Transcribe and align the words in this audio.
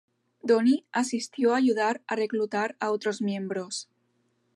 Donnie 0.43 0.83
asistió 0.91 1.49
para 1.49 1.59
ayudar 1.59 2.01
a 2.07 2.15
reclutar 2.15 2.75
a 2.79 2.89
otros 2.89 3.21
miembros. 3.21 3.87